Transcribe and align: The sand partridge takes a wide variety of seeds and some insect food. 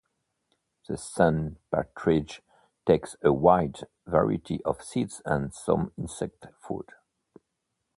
The 0.87 0.97
sand 0.97 1.57
partridge 1.69 2.41
takes 2.87 3.15
a 3.21 3.31
wide 3.31 3.81
variety 4.07 4.59
of 4.65 4.81
seeds 4.81 5.21
and 5.25 5.53
some 5.53 5.91
insect 5.95 6.47
food. 6.59 6.89